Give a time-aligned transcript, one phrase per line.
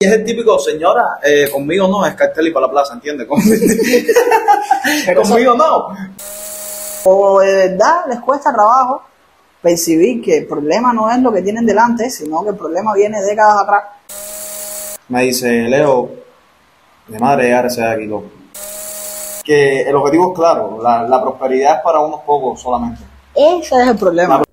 [0.00, 3.26] Y es el típico, señora, eh, conmigo no, es cartel y para la plaza, ¿entiendes?
[5.16, 5.88] conmigo no.
[7.02, 9.02] O de verdad les cuesta trabajo
[9.60, 13.20] percibir que el problema no es lo que tienen delante, sino que el problema viene
[13.22, 13.84] décadas atrás.
[15.08, 16.10] Me dice, Leo,
[17.08, 18.30] de madre ya de aquí, loco.
[19.42, 23.02] Que el objetivo es claro, la, la prosperidad es para unos pocos solamente.
[23.34, 24.44] Ese es el problema.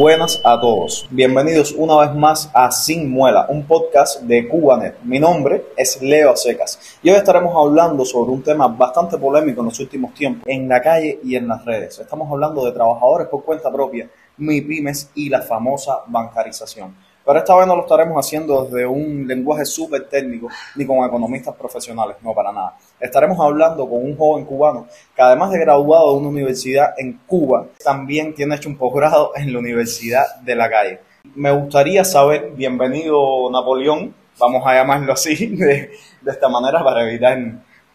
[0.00, 1.06] Buenas a todos.
[1.10, 4.98] Bienvenidos una vez más a Sin Muela, un podcast de Cubanet.
[5.02, 9.66] Mi nombre es Leo Secas y hoy estaremos hablando sobre un tema bastante polémico en
[9.66, 11.98] los últimos tiempos, en la calle y en las redes.
[11.98, 16.96] Estamos hablando de trabajadores por cuenta propia, MIPIMES y la famosa bancarización.
[17.24, 21.54] Pero esta vez no lo estaremos haciendo desde un lenguaje súper técnico ni con economistas
[21.54, 22.76] profesionales, no para nada.
[22.98, 27.66] Estaremos hablando con un joven cubano que además de graduado de una universidad en Cuba,
[27.84, 31.00] también tiene hecho un posgrado en la Universidad de la Calle.
[31.34, 37.38] Me gustaría saber, bienvenido Napoleón, vamos a llamarlo así, de, de esta manera para evitar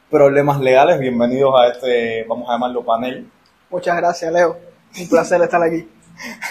[0.09, 0.99] problemas legales.
[0.99, 3.29] Bienvenidos a este, vamos a llamarlo panel.
[3.69, 4.57] Muchas gracias, Leo.
[4.99, 5.89] Un placer estar aquí.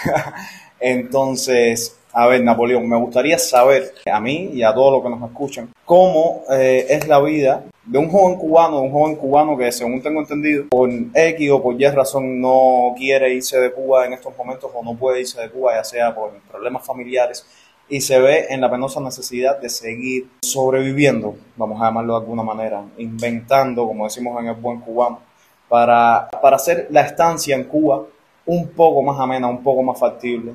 [0.79, 5.29] Entonces, a ver, Napoleón, me gustaría saber, a mí y a todos los que nos
[5.29, 10.01] escuchan, cómo eh, es la vida de un joven cubano, un joven cubano que, según
[10.01, 14.35] tengo entendido, por X o por Y razón no quiere irse de Cuba en estos
[14.37, 17.45] momentos o no puede irse de Cuba, ya sea por problemas familiares,
[17.89, 22.43] y se ve en la penosa necesidad de seguir sobreviviendo, vamos a llamarlo de alguna
[22.43, 25.19] manera, inventando, como decimos en el buen cubano,
[25.67, 28.05] para, para hacer la estancia en Cuba
[28.45, 30.53] un poco más amena, un poco más factible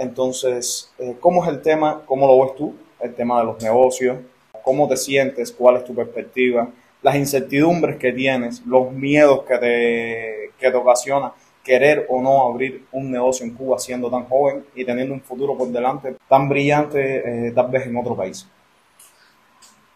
[0.00, 2.02] entonces, eh, ¿cómo es el tema?
[2.06, 2.74] ¿Cómo lo ves tú?
[2.98, 4.16] El tema de los negocios.
[4.64, 5.52] ¿Cómo te sientes?
[5.52, 6.68] ¿Cuál es tu perspectiva?
[7.02, 12.86] Las incertidumbres que tienes, los miedos que te, que te ocasiona querer o no abrir
[12.92, 17.48] un negocio en Cuba siendo tan joven y teniendo un futuro por delante tan brillante
[17.48, 18.46] eh, tal vez en otro país.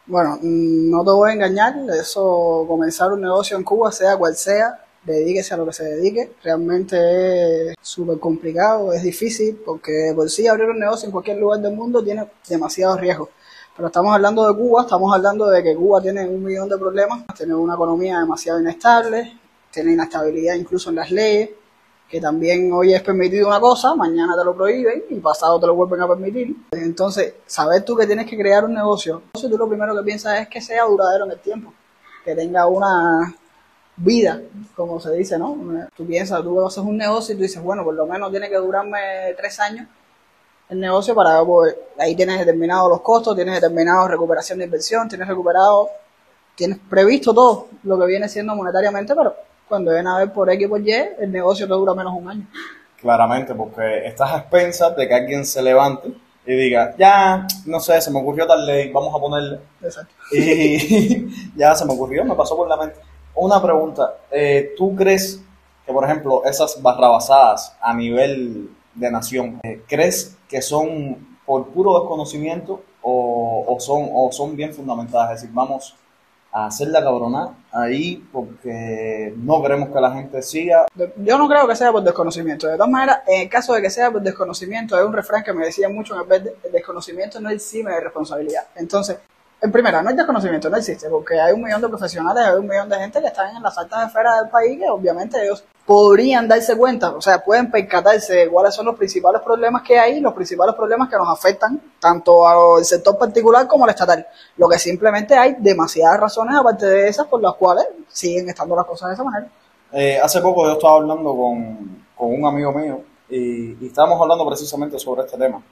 [0.06, 4.36] Bueno, mm, no te voy a engañar, eso comenzar un negocio en Cuba, sea cual
[4.36, 6.32] sea, dedíquese a lo que se dedique.
[6.42, 11.60] Realmente es súper complicado, es difícil, porque por sí abrir un negocio en cualquier lugar
[11.60, 13.28] del mundo tiene demasiados riesgos.
[13.76, 17.24] Pero estamos hablando de Cuba, estamos hablando de que Cuba tiene un millón de problemas,
[17.36, 19.38] tiene una economía demasiado inestable,
[19.70, 21.50] tiene inestabilidad incluso en las leyes,
[22.08, 25.74] que también hoy es permitido una cosa, mañana te lo prohíben y pasado te lo
[25.74, 26.54] vuelven a permitir.
[26.70, 30.40] Entonces, saber tú que tienes que crear un negocio, entonces tú lo primero que piensas
[30.40, 31.72] es que sea duradero en el tiempo,
[32.24, 33.34] que tenga una
[33.96, 34.40] vida,
[34.74, 35.56] como se dice, ¿no?
[35.96, 38.56] Tú piensas, tú haces un negocio y tú dices, bueno, por lo menos tiene que
[38.56, 38.98] durarme
[39.36, 39.86] tres años
[40.68, 45.28] el negocio para pues, ahí tienes determinados los costos, tienes determinado recuperación de inversión, tienes
[45.28, 45.88] recuperado,
[46.54, 49.34] tienes previsto todo lo que viene siendo monetariamente, pero
[49.68, 52.46] cuando viene a ver por X por Y, el negocio te dura menos un año.
[53.00, 56.08] Claramente, porque estás a expensas de que alguien se levante
[56.46, 59.60] y diga, ya, no sé, se me ocurrió tal ley, vamos a ponerle.
[59.82, 60.14] Exacto.
[60.32, 61.26] Y
[61.56, 62.96] ya se me ocurrió, me pasó por la mente.
[63.36, 65.42] Una pregunta, eh, ¿tú crees
[65.84, 71.98] que, por ejemplo, esas barrabasadas a nivel de nación, eh, ¿crees que son por puro
[71.98, 75.32] desconocimiento o, son, o son bien fundamentadas?
[75.32, 75.96] Es decir, vamos
[76.52, 80.86] a hacer la cabrona ahí porque no queremos que la gente siga.
[81.16, 82.68] Yo no creo que sea por desconocimiento.
[82.68, 85.52] De todas maneras, en el caso de que sea por desconocimiento, hay un refrán que
[85.52, 88.68] me decía mucho en el verde, el desconocimiento no exime de responsabilidad.
[88.76, 89.18] Entonces,
[89.64, 92.68] en primera, no hay desconocimiento, no existe, porque hay un millón de profesionales, hay un
[92.68, 96.46] millón de gente que están en las altas esferas del país que obviamente ellos podrían
[96.46, 100.34] darse cuenta, o sea, pueden percatarse de cuáles son los principales problemas que hay, los
[100.34, 104.26] principales problemas que nos afectan tanto al sector particular como al estatal.
[104.58, 108.84] Lo que simplemente hay demasiadas razones aparte de esas por las cuales siguen estando las
[108.84, 109.48] cosas de esa manera.
[109.92, 114.46] Eh, hace poco yo estaba hablando con, con un amigo mío y, y estábamos hablando
[114.46, 115.62] precisamente sobre este tema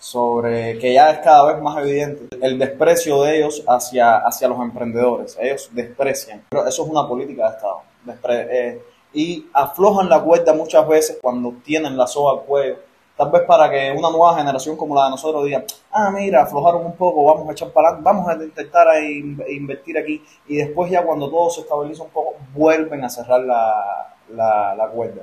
[0.00, 4.58] sobre que ya es cada vez más evidente el desprecio de ellos hacia, hacia los
[4.60, 5.36] emprendedores.
[5.38, 6.42] Ellos desprecian.
[6.48, 7.82] Pero eso es una política de Estado.
[8.30, 12.76] Eh, y aflojan la cuerda muchas veces cuando tienen la soga al cuello.
[13.14, 16.86] Tal vez para que una nueva generación como la de nosotros diga, ah, mira, aflojaron
[16.86, 20.24] un poco, vamos a echar para vamos a intentar a invertir aquí.
[20.48, 24.88] Y después ya cuando todo se estabiliza un poco, vuelven a cerrar la, la, la
[24.88, 25.22] cuerda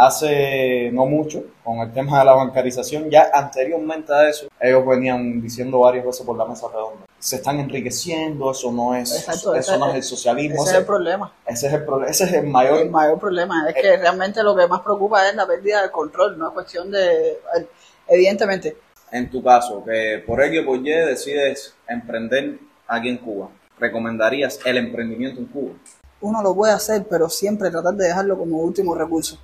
[0.00, 5.42] hace no mucho con el tema de la bancarización, ya anteriormente a eso, ellos venían
[5.42, 9.90] diciendo varias veces por la mesa redonda, se están enriqueciendo, eso no es, eso no
[9.90, 10.62] es el socialismo.
[10.62, 11.32] Ese, es el problema.
[11.46, 12.78] Ese es el, ese es el mayor...
[12.78, 16.38] El mayor problema, es que realmente lo que más preocupa es la pérdida de control,
[16.38, 17.38] no es cuestión de...
[18.08, 18.78] Evidentemente.
[19.12, 22.58] En tu caso, que por ello por Y decides emprender
[22.88, 25.72] aquí en Cuba, ¿recomendarías el emprendimiento en Cuba?
[26.22, 29.38] Uno lo puede hacer, pero siempre tratar de dejarlo como último recurso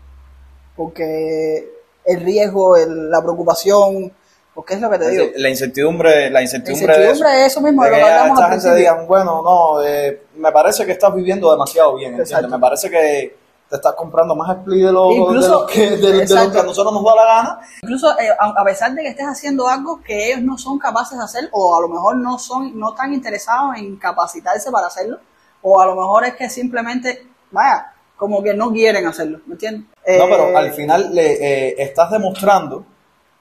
[0.76, 1.68] porque
[2.04, 4.12] el riesgo, la preocupación
[4.54, 5.24] Porque es lo que te digo.
[5.36, 8.10] La incertidumbre, la La incertidumbre, incertidumbre de es eso mismo de de lo que que
[8.12, 12.10] hablamos esta al gente digan, bueno, no, eh, me parece que estás viviendo demasiado bien,
[12.12, 12.30] ¿entiendes?
[12.32, 12.56] Exacto.
[12.56, 13.36] Me parece que
[13.68, 16.58] te estás comprando más split de lo, Incluso- de lo que, de- de lo que
[16.58, 17.60] a nosotros nos da la gana.
[17.82, 21.18] Incluso eh, a a pesar de que estés haciendo algo que ellos no son capaces
[21.18, 25.18] de hacer, o a lo mejor no son, no están interesados en capacitarse para hacerlo,
[25.62, 29.82] o a lo mejor es que simplemente, vaya, como que no quieren hacerlo, ¿me entiendes?
[29.82, 32.84] No, Eh, pero al final le eh, estás demostrando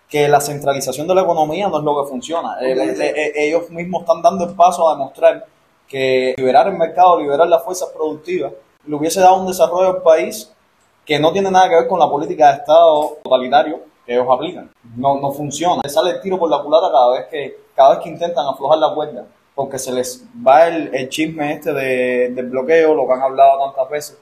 [0.10, 2.58] que la centralización de la economía no es lo que funciona.
[2.62, 5.46] Eh, eh, ellos mismos están dando el paso a demostrar
[5.88, 8.52] que liberar el mercado, liberar las fuerzas productivas,
[8.86, 10.52] le hubiese dado un desarrollo al país
[11.06, 14.70] que no tiene nada que ver con la política de Estado totalitario que ellos aplican.
[14.96, 15.82] No, no funciona.
[15.84, 18.78] Les sale el tiro por la culata cada vez que, cada vez que intentan aflojar
[18.80, 23.14] la cuerda, porque se les va el, el chisme este de, del bloqueo, lo que
[23.14, 24.18] han hablado tantas veces.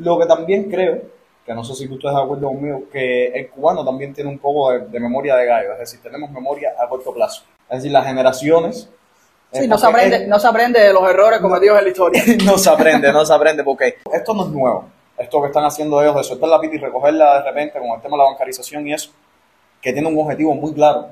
[0.00, 1.02] Lo que también creo,
[1.44, 4.38] que no sé si tú estás de acuerdo conmigo, que el cubano también tiene un
[4.38, 7.42] poco de, de memoria de gallo, es decir, tenemos memoria a corto plazo.
[7.68, 8.88] Es decir, las generaciones...
[9.52, 12.22] sí, no se, aprende, no se aprende de los errores cometidos en la historia.
[12.44, 14.84] no se aprende, no se aprende, porque esto no es nuevo.
[15.16, 18.00] Esto que están haciendo ellos de soltar la pita y recogerla de repente con el
[18.00, 19.10] tema de la bancarización y eso,
[19.80, 21.08] que tiene un objetivo muy claro,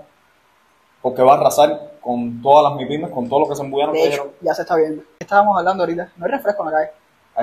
[1.03, 4.07] porque va a arrasar con todas las MIPIMES, con todo lo que se embullaron De
[4.07, 5.03] hecho, ya se está viendo.
[5.19, 6.91] Estábamos hablando ahorita, no hay refresco en la calle.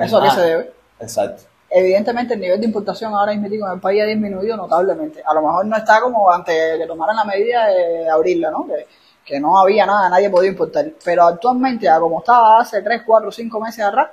[0.04, 0.72] ¿Eso a qué se debe?
[1.00, 1.44] Exacto.
[1.68, 5.22] Evidentemente el nivel de importación ahora mismo en el país ha disminuido notablemente.
[5.26, 8.66] A lo mejor no está como antes de que tomaran la medida de abrirla, ¿no?
[8.66, 8.86] Que,
[9.24, 10.86] que no había nada, nadie podía importar.
[11.04, 14.10] Pero actualmente, a como estaba hace 3, 4, 5 meses atrás,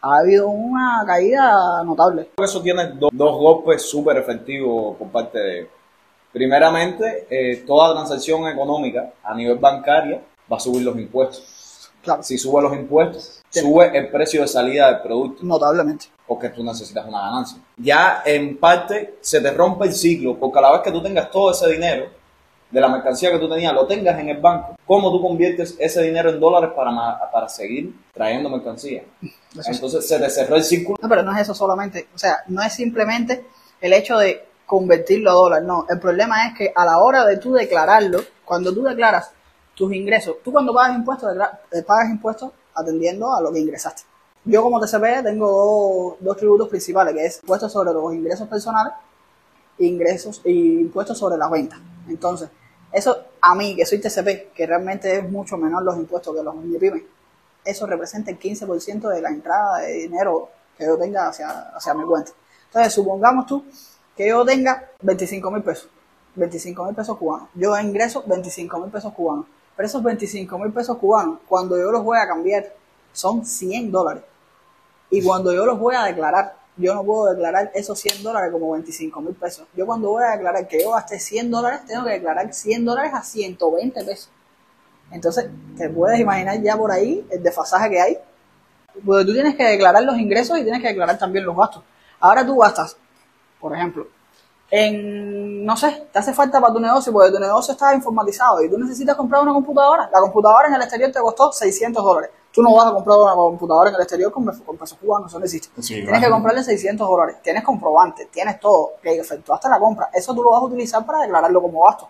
[0.00, 2.28] ha habido una caída notable.
[2.38, 5.70] Eso tiene do- dos golpes súper efectivos por parte de.
[6.32, 10.20] Primeramente, eh, toda transacción económica a nivel bancario
[10.50, 11.90] va a subir los impuestos.
[12.02, 13.60] Claro, Si sube los impuestos, Sí.
[13.60, 15.44] sube el precio de salida del producto.
[15.44, 16.06] notablemente.
[16.26, 17.58] Porque tú necesitas una ganancia.
[17.76, 21.30] Ya en parte se te rompe el ciclo, porque a la vez que tú tengas
[21.30, 22.06] todo ese dinero
[22.70, 26.02] de la mercancía que tú tenías, lo tengas en el banco, ¿cómo tú conviertes ese
[26.02, 26.90] dinero en dólares para,
[27.30, 29.04] para seguir trayendo mercancía?
[29.20, 29.70] Eso sí.
[29.72, 30.98] Entonces se te cerró el círculo.
[31.00, 32.08] No, pero no es eso solamente.
[32.14, 33.44] O sea, no es simplemente
[33.80, 35.62] el hecho de convertirlo a dólar.
[35.64, 39.30] No, el problema es que a la hora de tú declararlo, cuando tú declaras
[39.74, 41.36] tus ingresos, tú cuando pagas impuestos,
[41.72, 44.04] eh, pagas impuestos atendiendo a lo que ingresaste.
[44.44, 48.92] Yo como TCP tengo dos, tributos principales, que es impuestos sobre los ingresos personales
[49.78, 51.78] ingresos y impuestos sobre las ventas.
[52.08, 52.48] Entonces,
[52.92, 56.54] eso a mí, que soy TCP, que realmente es mucho menor los impuestos que los
[56.54, 57.04] MIPYME,
[57.64, 62.04] eso representa el 15% de la entrada de dinero que yo tenga hacia, hacia mi
[62.04, 62.32] cuenta.
[62.66, 63.64] Entonces, supongamos tú
[64.16, 65.88] que yo tenga 25 mil pesos,
[66.34, 67.48] 25 mil pesos cubanos.
[67.54, 69.46] Yo ingreso 25 mil pesos cubanos.
[69.76, 72.74] Pero esos 25 mil pesos cubanos, cuando yo los voy a cambiar,
[73.12, 74.22] son 100 dólares.
[75.12, 78.72] Y cuando yo los voy a declarar, yo no puedo declarar esos 100 dólares como
[78.72, 79.66] 25 mil pesos.
[79.76, 83.12] Yo cuando voy a declarar que yo gasté 100 dólares, tengo que declarar 100 dólares
[83.12, 84.30] a 120 pesos.
[85.10, 88.18] Entonces, te puedes imaginar ya por ahí el desfasaje que hay.
[89.04, 91.84] Porque tú tienes que declarar los ingresos y tienes que declarar también los gastos.
[92.18, 92.96] Ahora tú gastas,
[93.60, 94.06] por ejemplo,
[94.74, 98.70] en, no sé, te hace falta para tu negocio porque tu negocio está informatizado y
[98.70, 100.08] tú necesitas comprar una computadora.
[100.10, 102.30] La computadora en el exterior te costó 600 dólares.
[102.50, 105.38] Tú no vas a comprar una computadora en el exterior con, con pesos cubanos, eso
[105.38, 105.68] no existe.
[105.82, 106.24] Sí, tienes claro.
[106.24, 107.36] que comprarle 600 dólares.
[107.42, 110.08] Tienes comprobante, tienes todo, que efectuaste la compra.
[110.10, 112.08] Eso tú lo vas a utilizar para declararlo como gasto.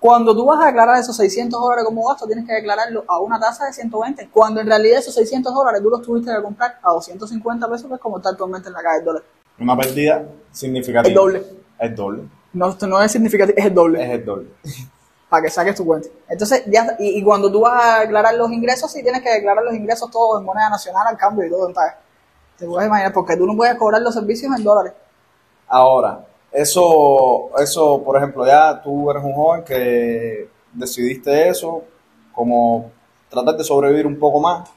[0.00, 3.38] Cuando tú vas a declarar esos 600 dólares como gasto, tienes que declararlo a una
[3.38, 6.92] tasa de 120, cuando en realidad esos 600 dólares tú los tuviste que comprar a
[6.92, 9.22] 250 pesos, que es como está actualmente en la calle del dólar.
[9.60, 11.08] Una pérdida significativa.
[11.08, 11.59] El doble.
[11.80, 12.22] El doble.
[12.52, 14.04] No, esto no es significativo, es el doble.
[14.04, 14.48] Es el doble.
[15.30, 16.08] para que saques tu cuenta.
[16.28, 19.64] Entonces, ya, y, y cuando tú vas a declarar los ingresos, sí tienes que declarar
[19.64, 21.98] los ingresos todos en moneda nacional al cambio y todo en paga.
[22.58, 24.92] Te puedes imaginar, porque tú no puedes cobrar los servicios en dólares.
[25.68, 31.84] Ahora, eso, eso, por ejemplo, ya tú eres un joven que decidiste eso,
[32.32, 32.90] como
[33.28, 34.68] tratar de sobrevivir un poco más,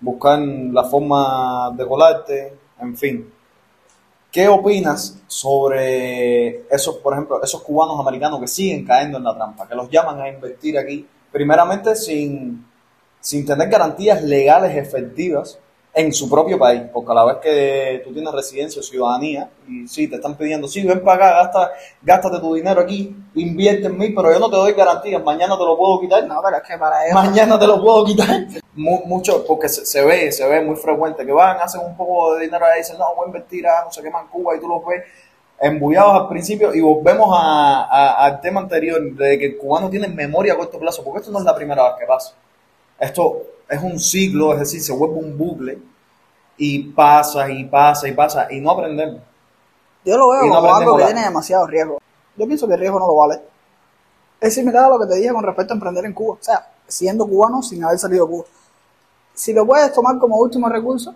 [0.00, 3.32] buscar la forma de colarte, en fin.
[4.32, 9.66] ¿Qué opinas sobre esos, por ejemplo, esos cubanos americanos que siguen cayendo en la trampa,
[9.66, 12.64] que los llaman a invertir aquí, primeramente sin,
[13.20, 15.58] sin tener garantías legales efectivas
[15.92, 19.88] en su propio país, porque a la vez que tú tienes residencia o ciudadanía, y
[19.88, 23.98] sí, te están pidiendo, sí, ven para acá, gasta, gástate tu dinero aquí, invierte en
[23.98, 26.62] mí, pero yo no te doy garantías, mañana te lo puedo quitar, No, pero es
[26.62, 27.14] que para ellos.
[27.14, 28.28] mañana te lo puedo quitar.
[28.76, 32.34] Mu- mucho, porque se, se ve, se ve muy frecuente que van, hacen un poco
[32.36, 34.54] de dinero ahí, dicen, no, voy a invertir a no sé qué más en Cuba,
[34.54, 35.02] y tú los ves
[35.60, 40.06] embullados al principio, y volvemos a- a- al tema anterior, de que el cubano tiene
[40.06, 42.34] memoria a corto plazo, porque esto no es la primera vez que pasa.
[42.98, 45.78] Esto es un ciclo, es decir, se vuelve un bucle,
[46.58, 49.22] y pasa, y pasa, y pasa, y no aprendemos.
[50.04, 51.98] Yo lo veo no como algo que tiene demasiado riesgo.
[52.36, 53.40] Yo pienso que el riesgo no lo vale.
[54.40, 56.34] Es similar a lo que te dije con respecto a emprender en Cuba.
[56.34, 58.44] O sea, siendo cubano sin haber salido de Cuba.
[59.34, 61.14] Si lo puedes tomar como último recurso,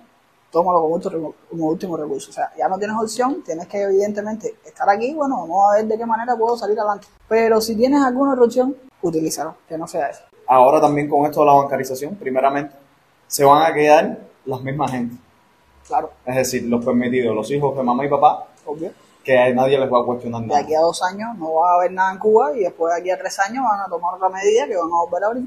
[0.51, 2.31] tómalo como último, como último recurso.
[2.31, 5.87] O sea, ya no tienes opción, tienes que evidentemente estar aquí, bueno, vamos a ver
[5.87, 7.09] de qué manera puedo salir adelante.
[7.29, 10.23] Pero si tienes alguna opción, utilízalo, que no sea eso.
[10.55, 12.75] Ahora también con esto de la bancarización, primeramente,
[13.27, 15.17] se van a quedar las mismas gente.
[15.87, 18.91] Claro, Es decir, los permitidos, los hijos de mamá y papá, obvio.
[19.25, 20.61] que nadie les va a cuestionar De nada.
[20.61, 23.11] aquí a dos años no va a haber nada en Cuba y después de aquí
[23.11, 25.45] a tres años van a tomar otra medida que van a volver a abrir.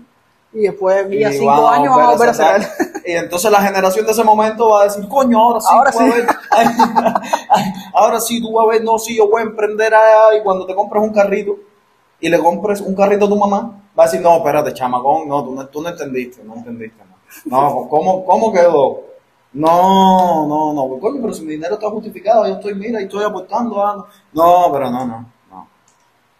[0.53, 2.61] Y después de aquí a cinco van a años van a volver a cerrar.
[3.05, 5.97] Y entonces la generación de ese momento va a decir, coño, ahora sí, Ahora tú
[5.99, 6.27] vas a ver.
[7.93, 10.65] ahora sí, tú vas a ver, no, sí, yo voy a emprender allá y cuando
[10.65, 11.55] te compres un carrito
[12.19, 15.43] y le compres un carrito a tu mamá, va a decir, no, espérate, chamacón, no,
[15.43, 17.01] tú no, tú no entendiste, no entendiste.
[17.45, 19.01] No, no ¿cómo, ¿cómo quedó?
[19.53, 23.23] No, no, no, coño, pero si mi dinero está justificado, yo estoy, mira, y estoy
[23.23, 23.83] aportando.
[23.83, 24.69] ah, no.
[24.71, 25.67] pero no, no, no.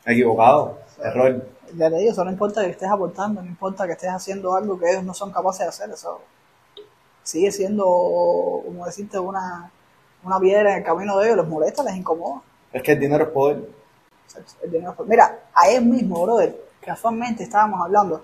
[0.05, 1.45] Equivocado, error.
[1.75, 4.77] Ya te digo, eso no importa que estés aportando, no importa que estés haciendo algo
[4.79, 6.21] que ellos no son capaces de hacer, eso
[7.23, 9.69] sigue siendo, como decirte, una,
[10.23, 12.41] una piedra en el camino de ellos, les molesta, les incomoda.
[12.71, 13.69] Es que el dinero es poder.
[14.63, 18.22] El dinero fue- Mira, ayer mismo, brother, casualmente estábamos hablando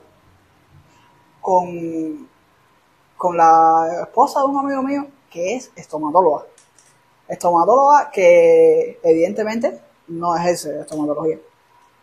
[1.41, 2.29] con,
[3.17, 6.45] con la esposa de un amigo mío que es estomatóloga.
[7.27, 11.39] Estomatóloga que evidentemente no ejerce estomatología.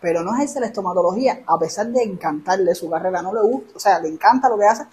[0.02, 3.80] Pero no ejerce la estomatología a pesar de encantarle su carrera, no le gusta, o
[3.80, 4.84] sea, le encanta lo que hace,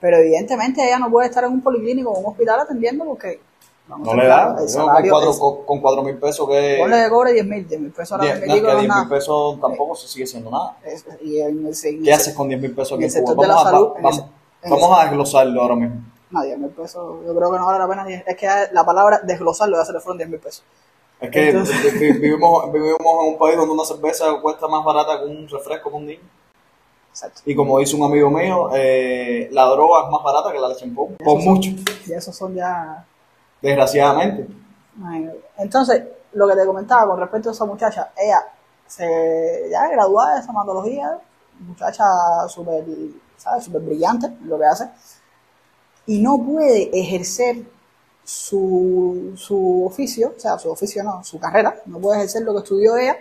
[0.00, 3.38] pero evidentemente ella no puede estar en un policlínico o un hospital atendiendo porque
[3.88, 4.42] vamos No a le da.
[4.42, 6.76] el Yo con salario cuatro, con, cuatro mil pesos que.
[6.80, 8.72] ponle que cobre 10 mil, 10 mil pesos ahora diez- me no, es digo, que
[8.74, 10.76] no es 10 mil pesos tampoco se sigue siendo nada.
[10.84, 13.24] Es- y en el, ¿Qué el- haces con 10 mil pesos en aquí el en
[13.24, 13.30] Cuba?
[13.32, 14.24] sector de la Vamos, a, salud, en vamos,
[14.62, 15.96] el- vamos a desglosarlo ahora mismo.
[16.30, 18.22] No, 10 mil pesos, yo creo que no vale la pena.
[18.26, 20.64] Es que la palabra desglosarlo ya se le fueron 10 mil pesos.
[21.20, 24.84] Es que Entonces- vi- vi- vivimos, vivimos en un país donde una cerveza cuesta más
[24.84, 26.20] barata que un refresco con un niño.
[27.10, 27.42] Exacto.
[27.44, 30.84] Y como dice un amigo mío, eh, la droga es más barata que la leche
[30.86, 31.14] en polvo.
[31.22, 31.70] Por mucho,
[32.06, 33.04] Y esos son ya.
[33.62, 34.48] Desgraciadamente.
[35.58, 36.02] Entonces,
[36.32, 38.40] lo que te comentaba con respecto a esa muchacha, ella
[38.86, 41.18] se ya graduada de estomatología,
[41.60, 42.04] muchacha
[42.48, 42.84] súper,
[43.36, 43.64] ¿sabes?
[43.64, 44.90] Súper brillante lo que hace,
[46.06, 47.64] y no puede ejercer
[48.24, 52.58] su, su oficio, o sea, su oficio no, su carrera, no puede ejercer lo que
[52.58, 53.16] estudió ella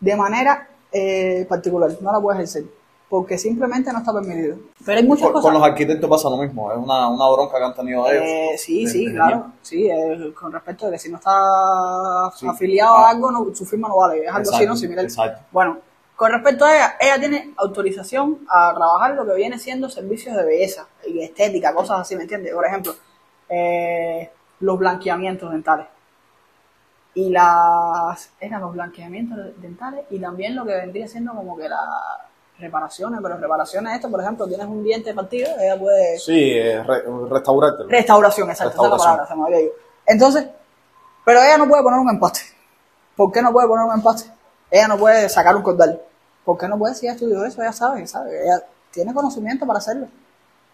[0.00, 2.64] de manera eh, particular, no la puede ejercer,
[3.08, 4.56] porque simplemente no está permitido.
[4.84, 5.44] Pero hay muchas Con, cosas.
[5.50, 8.22] con los arquitectos pasa lo mismo, es una, una bronca que han tenido ellos.
[8.24, 9.46] Eh, sí, De- sí, de claro.
[9.62, 11.32] Sí, eh, con respecto a que si no está
[12.36, 12.46] Sí.
[12.46, 13.06] afiliado Ah.
[13.06, 14.24] a algo, no, su firma no vale.
[14.26, 14.76] Es algo así, ¿no?
[14.76, 15.04] Similar.
[15.04, 15.40] exacto.
[15.50, 15.78] Bueno,
[16.16, 20.44] con respecto a ella, ella tiene autorización a trabajar lo que viene siendo servicios de
[20.44, 22.52] belleza y estética, cosas así, ¿me entiendes?
[22.52, 22.92] Por ejemplo,
[23.48, 25.86] eh, los blanqueamientos dentales.
[27.14, 28.30] Y las.
[28.38, 31.80] Eran los blanqueamientos dentales y también lo que vendría siendo como que las
[32.58, 36.18] reparaciones, pero reparaciones, esto, por ejemplo, tienes un diente partido, ella puede.
[36.18, 37.88] Sí, eh, re- restaurártelo.
[37.88, 39.10] Restauración, exacto, esa es la Restauración.
[39.16, 39.72] palabra, se me había ido.
[40.06, 40.46] Entonces,
[41.24, 42.40] pero ella no puede poner un empaste.
[43.16, 44.30] ¿Por qué no puede poner un empaste?
[44.70, 46.00] Ella no puede sacar un cordal.
[46.44, 46.94] ¿Por qué no puede?
[46.94, 48.42] Si ella estudió eso, ella sabe, sabe.
[48.42, 50.06] Ella tiene conocimiento para hacerlo.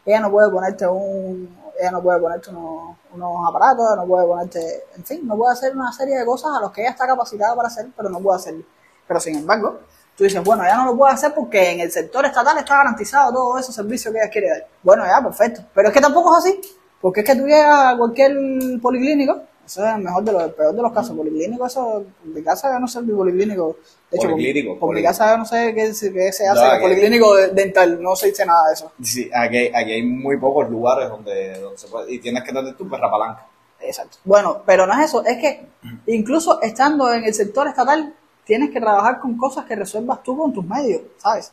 [0.07, 4.27] Ella no puede ponerte un, ella no puede ponerte unos, unos aparatos, ella no puede
[4.27, 7.07] ponerte, en fin, no puede hacer una serie de cosas a los que ella está
[7.07, 8.65] capacitada para hacer, pero no puede hacerlo.
[9.09, 9.81] Pero sin embargo,
[10.17, 13.33] tú dices, bueno, ella no lo puede hacer porque en el sector estatal está garantizado
[13.33, 14.67] todos esos servicios que ella quiere dar.
[14.83, 15.63] Bueno, ya, perfecto.
[15.75, 16.61] Pero es que tampoco es así,
[17.01, 18.33] porque es que tú llegas a cualquier
[18.81, 21.17] policlínico, eso es el mejor de los, el peor de los casos.
[21.17, 23.79] Policlínico, eso, en mi casa yo no sé mi policlínico.
[24.11, 26.61] De hecho, Policlínico, por, mi poli- casa yo no sé qué, se- qué se hace
[26.61, 28.93] Ya, el que- policlínico de- dental, no se dice nada de eso.
[29.03, 32.13] Sí, aquí, hay- aquí hay muy pocos lugares donde, donde se puede.
[32.13, 33.47] Y tienes que tener tu perra palanca.
[33.81, 34.19] Exacto.
[34.25, 35.67] Bueno, pero no es eso, es que
[36.07, 40.53] incluso estando en el sector estatal, tienes que trabajar con cosas que resuelvas tú con
[40.53, 41.53] tus medios, ¿sabes?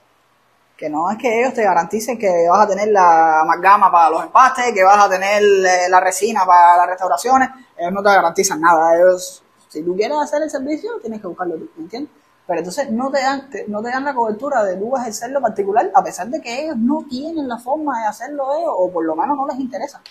[0.77, 4.23] Que no es que ellos te garanticen que vas a tener la amalgama para los
[4.23, 8.59] empastes, que vas a tener eh, la resina para las restauraciones, ellos no te garantizan
[8.61, 8.95] nada.
[8.97, 12.11] Ellos, si tú quieres hacer el servicio, tienes que buscarlo tú, ¿me entiendes?
[12.47, 16.03] Pero entonces no te dan, no te dan la cobertura de tú ejercerlo particular, a
[16.03, 19.37] pesar de que ellos no tienen la forma de hacerlo ellos, o por lo menos
[19.37, 20.01] no les interesa.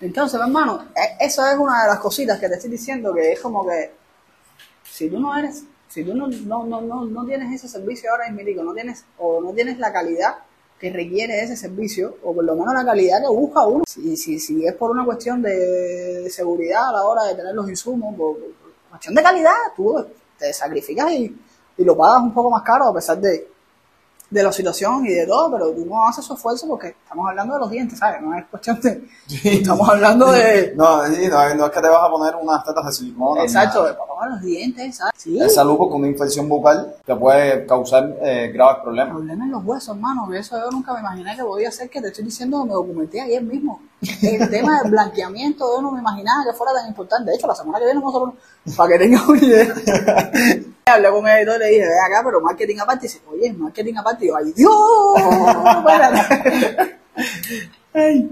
[0.00, 3.40] Entonces, hermano, e- eso es una de las cositas que te estoy diciendo que es
[3.40, 3.92] como que
[4.84, 5.64] si tú no eres,
[5.98, 9.40] si tú no, no, no, no, no tienes ese servicio ahora mismo, no tienes, o
[9.40, 10.36] no tienes la calidad
[10.78, 14.38] que requiere ese servicio, o por lo menos la calidad que busca uno, si, si,
[14.38, 18.36] si es por una cuestión de, seguridad a la hora de tener los insumos, por,
[18.36, 20.06] por cuestión de calidad, tú
[20.38, 21.36] te sacrificas y,
[21.78, 23.48] y lo pagas un poco más caro a pesar de,
[24.30, 27.54] de la situación y de todo, pero tú no haces su esfuerzo porque estamos hablando
[27.54, 28.20] de los dientes, ¿sabes?
[28.20, 29.08] No es cuestión de...
[29.42, 30.74] Estamos hablando de...
[30.76, 33.42] No, sí, no, no es que te vas a poner unas tetas de silicona.
[33.42, 33.88] Exacto,
[34.18, 35.12] para los dientes, ¿sabes?
[35.16, 35.38] Sí.
[35.40, 39.14] Es salud porque una infección bucal te puede causar eh, graves problemas.
[39.14, 42.08] Problema en los huesos, hermano, eso yo nunca me imaginé que podía ser, que te
[42.08, 43.80] estoy diciendo, me documenté ayer mismo.
[44.22, 47.30] El tema del blanqueamiento, yo no me imaginaba que fuera tan importante.
[47.30, 48.34] De hecho, la semana que viene hablar,
[48.76, 49.74] para que tengas una idea.
[50.86, 53.06] Hablé con mi editor y le dije, ve acá, pero marketing aparte.
[53.06, 54.24] Y dice, oye, marketing aparte.
[54.24, 54.72] Y yo, ay, Dios,
[55.76, 56.98] espérate.
[57.92, 58.30] Ay.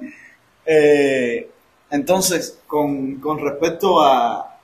[0.65, 1.51] Eh,
[1.91, 4.56] entonces, con, con respecto a,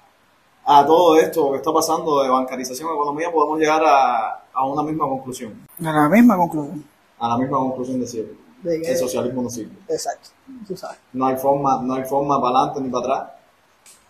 [0.80, 4.82] a todo esto que está pasando de bancarización y economía, podemos llegar a, a una
[4.82, 5.66] misma conclusión.
[5.80, 6.84] A la misma conclusión.
[7.18, 8.36] A la misma conclusión de siempre.
[8.62, 9.72] De que- El socialismo no sirve.
[9.88, 10.30] Exacto,
[10.66, 10.98] tú sabes.
[11.12, 13.30] No hay forma, no hay forma para adelante ni para atrás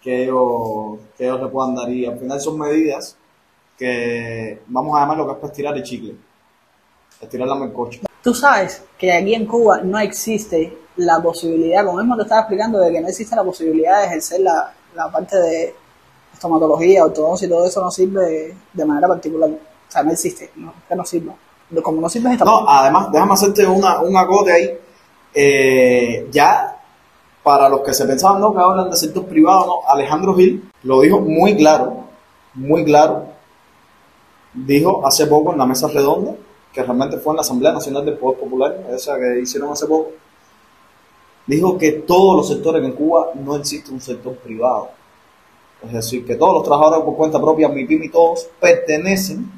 [0.02, 1.88] que ellos, que ellos le puedan dar.
[1.90, 3.16] Y al final son medidas
[3.78, 6.16] que vamos a llamar lo que es para estirar el chicle.
[7.20, 8.00] Estirar la melcocha.
[8.22, 12.78] Tú sabes que aquí en Cuba no existe la posibilidad, como mismo te estaba explicando,
[12.78, 15.74] de que no existe la posibilidad de ejercer la, la parte de
[16.42, 19.48] estomatología, ortodoncia y todo eso no sirve de, manera particular.
[19.48, 21.34] O sea, no existe, no, que no sirva.
[21.82, 24.78] Como no sirve esta No, además, déjame hacerte una, un acote ahí.
[25.34, 26.80] Eh, ya,
[27.42, 28.52] para los que se pensaban ¿no?
[28.52, 29.88] que hablan de sector privado, ¿no?
[29.88, 32.04] Alejandro Gil lo dijo muy claro,
[32.54, 33.24] muy claro.
[34.52, 36.34] Dijo hace poco en la mesa redonda,
[36.72, 40.10] que realmente fue en la Asamblea Nacional del Poder Popular, esa que hicieron hace poco,
[41.46, 44.90] dijo que todos los sectores en Cuba no existe un sector privado.
[45.84, 49.50] Es decir, que todos los trabajadores por cuenta propia, MIPIM y todos, pertenecen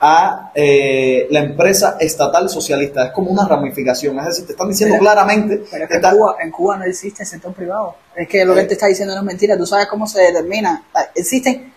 [0.00, 3.06] a eh, la empresa estatal socialista.
[3.06, 4.18] Es como una ramificación.
[4.18, 6.84] Es decir, te están diciendo Pero- claramente Pero es que en Cuba, en Cuba no
[6.84, 7.94] existe el sector privado.
[8.14, 9.56] Es que lo que él te está diciendo no es mentira.
[9.56, 10.84] Tú sabes cómo se determina.
[11.14, 11.72] Existe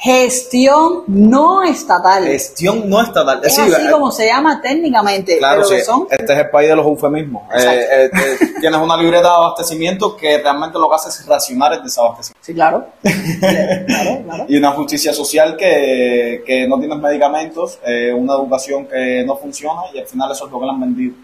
[0.00, 2.24] gestión no estatal.
[2.24, 3.38] gestión no estatal.
[3.44, 5.36] es así eh, como se llama técnicamente.
[5.36, 7.42] Claro, pero sí, son este es el país de los eufemismos.
[7.54, 11.74] Eh, eh, eh, tienes una libreta de abastecimiento que realmente lo que hace es racionar
[11.74, 12.42] el desabastecimiento.
[12.42, 12.86] Sí, claro.
[13.02, 14.46] claro, claro.
[14.48, 19.82] Y una justicia social que, que no tienes medicamentos, eh, una educación que no funciona
[19.92, 21.14] y al final eso es lo que le han vendido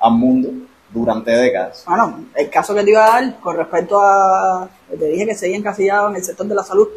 [0.00, 0.48] al mundo
[0.92, 1.84] durante décadas.
[1.86, 4.68] Bueno, el caso que te iba a dar con respecto a.
[4.98, 6.88] Te dije que seguía encasillado en el sector de la salud.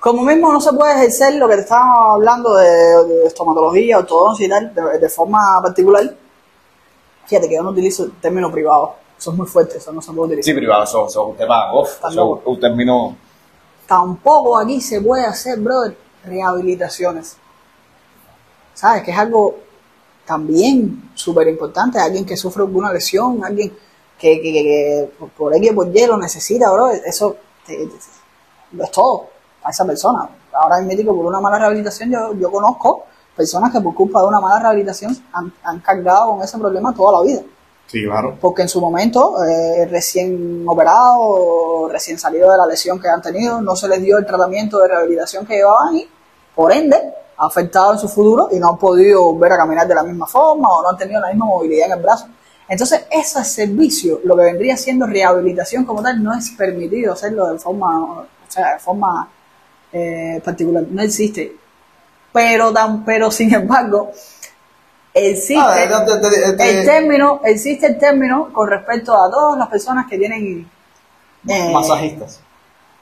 [0.00, 2.68] Como mismo no se puede ejercer lo que te estábamos hablando de,
[3.04, 6.14] de estomatología, ortodoncia y tal, de, de forma particular.
[7.26, 8.94] Fíjate que yo no utilizo el término privado.
[9.18, 10.44] Eso es muy fuerte, eso no se puede utilizar.
[10.44, 11.06] Sí, privado, eso,
[11.82, 12.50] Está eso loco.
[12.50, 13.16] un término
[13.88, 17.36] Tampoco aquí se puede hacer, brother, rehabilitaciones.
[18.74, 19.02] ¿Sabes?
[19.02, 19.56] Que es algo
[20.24, 21.98] también súper importante.
[21.98, 23.70] Alguien que sufre alguna lesión, alguien
[24.18, 26.88] que, que, que- que por- X por Y lo necesita, bro.
[26.90, 29.30] Eso te- es todo
[29.62, 30.28] a esa persona.
[30.52, 33.04] Ahora mismo, por una mala rehabilitación, yo, yo conozco
[33.36, 37.20] personas que por culpa de una mala rehabilitación han, han cargado con ese problema toda
[37.20, 37.42] la vida
[37.88, 38.36] Sí, claro.
[38.38, 43.62] porque en su momento, eh, recién operado, recién salido de la lesión que han tenido,
[43.62, 46.06] no se les dio el tratamiento de rehabilitación que llevaban y,
[46.54, 46.96] por ende,
[47.38, 50.26] ha afectado en su futuro y no han podido volver a caminar de la misma
[50.26, 52.26] forma o no han tenido la misma movilidad en el brazo.
[52.68, 57.58] Entonces, ese servicio, lo que vendría siendo rehabilitación como tal, no es permitido hacerlo de
[57.58, 59.30] forma, o sea, de forma
[59.92, 60.84] eh, particular.
[60.90, 61.56] No existe.
[62.32, 64.10] Pero, tan, pero sin embargo,
[65.14, 69.58] existe Ah, de- de- de- de- el término, existe el término con respecto a todas
[69.58, 70.68] las personas que tienen
[71.48, 72.40] eh, masajistas.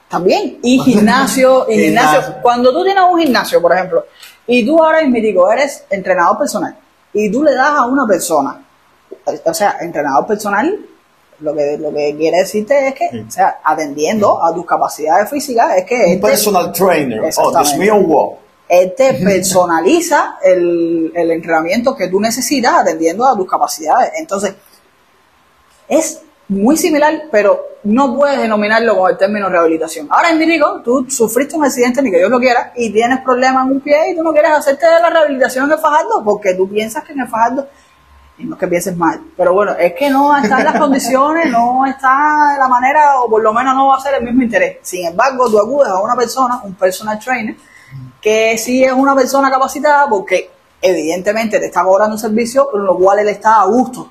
[0.09, 2.21] también y gimnasio y gimnasio.
[2.23, 2.43] Gimnasio.
[2.43, 4.07] Cuando tú tienes un gimnasio, por ejemplo,
[4.47, 6.77] y tú ahora mismo eres entrenador personal
[7.13, 8.63] y tú le das a una persona,
[9.45, 10.79] o sea, entrenador personal,
[11.41, 15.77] lo que lo que quiere decirte es que, o sea, atendiendo a tus capacidades físicas,
[15.77, 17.21] es que Un este- personal trainer.
[17.37, 18.37] Oh, Dios mío, wow.
[18.69, 24.13] él te personaliza el, el entrenamiento que tú necesitas atendiendo a tus capacidades.
[24.19, 24.55] Entonces,
[25.89, 30.07] es muy similar, pero no puedes denominarlo con el término rehabilitación.
[30.11, 33.67] Ahora en Mirico, tú sufriste un accidente, ni que Dios lo quiera, y tienes problemas
[33.67, 36.69] en un pie y tú no quieres hacerte la rehabilitación en el fajardo porque tú
[36.69, 37.69] piensas que en el fajardo,
[38.39, 41.87] y no es que pienses mal, pero bueno, es que no están las condiciones, no
[41.87, 44.79] está la manera, o por lo menos no va a ser el mismo interés.
[44.83, 47.57] Sin embargo, tú acudes a una persona, un personal trainer,
[48.21, 50.51] que sí es una persona capacitada porque
[50.83, 54.11] evidentemente te está cobrando un servicio, con lo cual él está a gusto.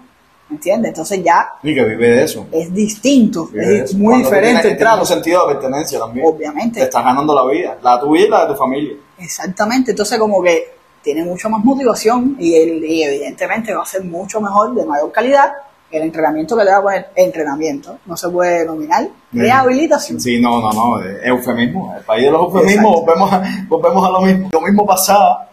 [0.49, 0.89] ¿Me entiendes?
[0.89, 2.45] Entonces ya Y que vive de eso.
[2.51, 3.97] es distinto, Vive es eso.
[3.97, 5.01] muy Cuando diferente tienes- el trato.
[5.01, 6.25] un sentido de pertenencia también.
[6.27, 6.79] Obviamente.
[6.79, 8.95] Te estás ganando la vida, la tuya y la de tu familia.
[9.17, 14.03] Exactamente, entonces como que tiene mucho más motivación y, el, y evidentemente va a ser
[14.03, 15.53] mucho mejor, de mayor calidad,
[15.91, 17.99] el entrenamiento que le va a poner entrenamiento.
[18.07, 20.19] No se puede denominar rehabilitación.
[20.19, 21.93] Sí, no, no, no, eufemismo.
[21.95, 24.49] El país de los eufemismos, volvemos a, volvemos a lo mismo.
[24.51, 25.47] Lo mismo pasaba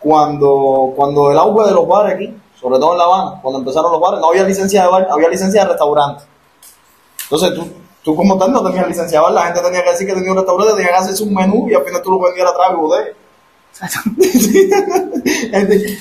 [0.00, 3.92] cuando, cuando el auge de los bares aquí, sobre todo en La Habana, cuando empezaron
[3.92, 6.24] los bares, no había licencia de bar, había licencia de restaurante.
[7.24, 7.68] Entonces tú,
[8.02, 10.30] tú como tal no tenías licencia de bar, la gente tenía que decir que tenía
[10.30, 12.70] un restaurante, tenía que hacerse un menú y al final tú lo vendías a través
[12.70, 13.23] de bodega.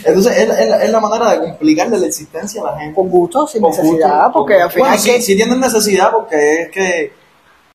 [0.06, 2.96] Entonces es, es, es, la manera de complicarle la existencia a la gente.
[2.96, 4.32] Con gusto, sin Con necesidad, gusto.
[4.34, 7.14] porque al final Bueno, que- sí tienen necesidad porque es que,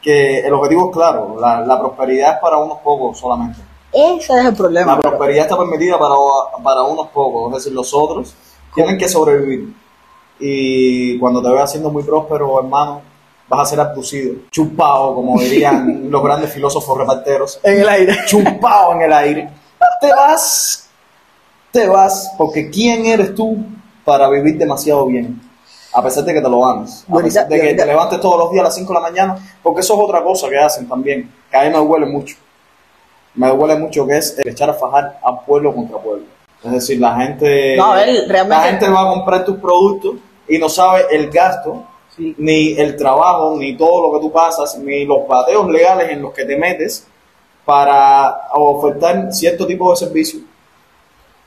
[0.00, 3.58] que el objetivo es claro, la, la prosperidad es para unos pocos solamente.
[3.92, 4.94] ese es el problema.
[4.94, 6.14] La prosperidad está permitida para,
[6.62, 8.34] para unos pocos, es decir, los otros
[8.74, 9.74] tienen que sobrevivir.
[10.40, 13.02] Y cuando te veas siendo muy próspero, hermano,
[13.48, 18.16] vas a ser abducido, chupado, como dirían los grandes filósofos reparteros, En el aire.
[18.26, 19.48] chupado en el aire.
[20.00, 20.88] Te vas,
[21.72, 23.56] te vas, porque ¿quién eres tú
[24.04, 25.40] para vivir demasiado bien?
[25.92, 28.50] A pesar de que te lo ganes, a pesar de que te levantes todos los
[28.50, 31.32] días a las 5 de la mañana, porque eso es otra cosa que hacen también,
[31.50, 32.36] que a mí me duele mucho.
[33.34, 36.24] Me duele mucho que es el echar a fajar a pueblo contra pueblo.
[36.64, 40.16] Es decir, la gente, No, él realmente- la gente va a comprar tus productos
[40.48, 41.84] y no sabe el gasto,
[42.16, 42.34] Sí.
[42.36, 46.32] ni el trabajo, ni todo lo que tú pasas, ni los bateos legales en los
[46.34, 47.06] que te metes
[47.68, 50.40] para ofertar cierto tipo de servicio.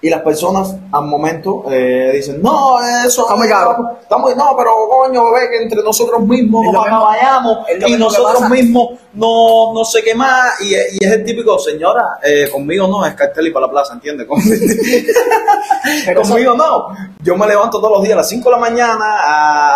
[0.03, 3.97] Y las personas al momento eh, dicen, no, eso Está muy caro.
[4.01, 8.99] Está muy, no, pero coño, ve que entre nosotros mismos nos lo y nosotros mismos
[9.13, 10.59] no, no sé qué más.
[10.61, 13.93] Y, y es el típico, señora, eh, conmigo no, es cartel y para la plaza,
[13.93, 14.27] ¿entiendes?
[16.15, 16.87] Conmigo no.
[17.21, 19.05] Yo me levanto todos los días a las 5 de la mañana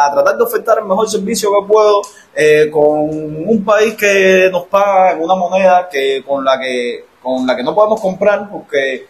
[0.08, 2.02] a tratar de ofertar el mejor servicio que puedo
[2.34, 7.46] eh, con un país que nos paga en una moneda que con la que con
[7.46, 9.08] la que no podemos comprar porque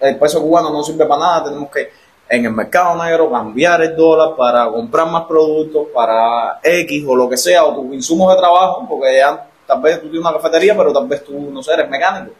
[0.00, 1.44] el peso cubano no sirve para nada.
[1.44, 1.90] Tenemos que
[2.28, 7.28] en el mercado negro cambiar el dólar para comprar más productos para X o lo
[7.28, 10.74] que sea o tus insumos de trabajo porque ya tal vez tú tienes una cafetería
[10.74, 12.32] pero tal vez tú no sé, eres mecánico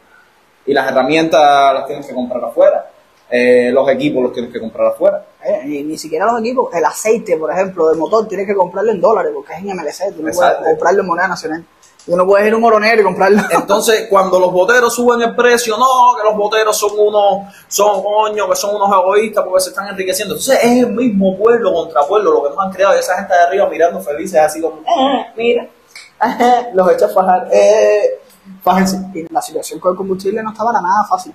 [0.66, 2.90] y las herramientas las tienes que comprar afuera,
[3.30, 5.24] eh, los equipos los tienes que comprar afuera.
[5.44, 8.92] Eh, ni, ni siquiera los equipos, el aceite, por ejemplo, del motor, tienes que comprarlo
[8.92, 11.64] en dólares porque es en MLC, tú no puedes comprarlo en moneda nacional.
[12.06, 13.42] Tú no ir un oro negro y comprarlo.
[13.50, 18.48] Entonces, cuando los boteros suben el precio, no, que los boteros son unos, son coño,
[18.48, 20.34] que son unos egoístas porque se están enriqueciendo.
[20.34, 23.32] Entonces, es el mismo pueblo contra pueblo lo que nos han creado y esa gente
[23.32, 28.20] de arriba mirando felices así como, "Eh, mira, eh, los echa a fajar, eh,
[28.62, 28.98] fájense.
[29.14, 31.34] Y la situación con el combustible no está para nada fácil.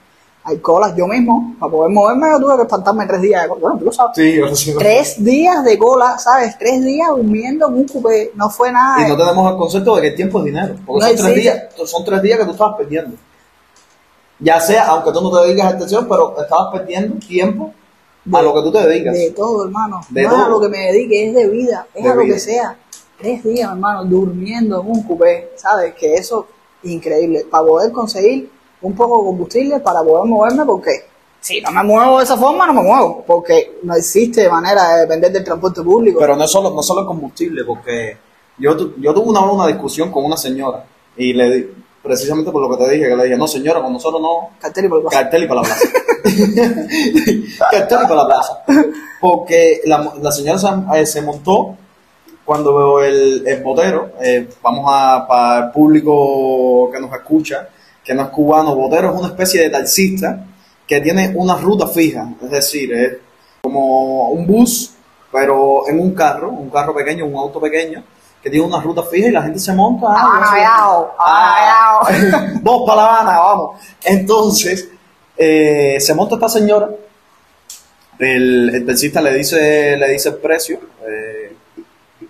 [0.50, 3.62] Hay colas, yo mismo, para poder moverme, yo tuve que espantarme tres días de cola.
[3.62, 4.12] Bueno, tú lo sabes.
[4.16, 4.74] Sí, yo sí.
[4.80, 6.58] Tres días de cola, ¿sabes?
[6.58, 8.32] Tres días durmiendo en un cupé.
[8.34, 9.06] No fue nada.
[9.06, 10.76] Y no tenemos el concepto de que el tiempo es dinero.
[10.88, 13.16] Porque No son, tres días, son tres días que tú estabas perdiendo.
[14.40, 17.74] Ya sea, aunque tú no te dediques a atención, pero estabas perdiendo tiempo
[18.34, 19.14] a lo que tú te dedicas.
[19.14, 20.02] De todo, hermano.
[20.10, 20.50] De no es a todo.
[20.50, 22.34] lo que me dedique, es de vida, es De a lo vida.
[22.34, 22.78] que sea.
[23.20, 25.94] Tres días, hermano, durmiendo en un cupé, ¿sabes?
[25.94, 26.48] Que eso,
[26.84, 27.46] increíble.
[27.52, 28.50] Para poder conseguir
[28.82, 30.92] un poco de combustible, para poder moverme, porque
[31.42, 33.24] si no me muevo de esa forma, no me muevo.
[33.26, 36.20] Porque no existe manera de depender del transporte público.
[36.20, 38.18] Pero no solo, no solo el combustible, porque
[38.58, 41.68] yo, tu- yo tuve una una discusión con una señora y le di,
[42.04, 44.86] precisamente por lo que te dije, que le dije, no señora, con nosotros no, Cartel
[44.86, 45.18] y por el paso.
[45.18, 45.88] cartel y para la plaza.
[47.72, 48.64] cartel y para la plaza.
[49.20, 50.68] Porque la, la señora se,
[51.00, 51.76] eh, se montó
[52.46, 57.70] cuando el, el botero, eh, vamos a, para el público que nos escucha,
[58.10, 60.44] que no es cubano, botero es una especie de taxista
[60.88, 63.18] que tiene una ruta fija, es decir, es
[63.62, 64.96] como un bus,
[65.32, 68.04] pero en un carro, un carro pequeño, un auto pequeño,
[68.42, 70.08] que tiene una ruta fija y la gente se monta.
[70.10, 72.02] Ah, sé- Ayao, Ah,
[72.64, 73.80] Vos para La Habana, vamos.
[74.04, 74.90] Entonces,
[75.38, 76.90] eh, se monta esta señora,
[78.18, 81.56] el, el taxista le dice, le dice el precio, eh,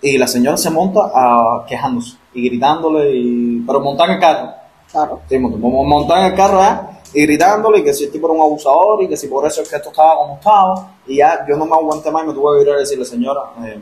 [0.02, 4.59] y la señora se monta a, quejándose y gritándole, y, pero montar en el carro.
[4.92, 5.20] Claro.
[5.28, 6.78] Sí, mont- mont- montar en el carro ¿eh?
[7.14, 9.68] y gritándole que si el tipo era un abusador y que si por eso es
[9.68, 10.92] que esto estaba como estaba.
[11.06, 13.40] Y ya yo no me aguanté más y me tuve que ir a decirle, señora,
[13.64, 13.80] eh,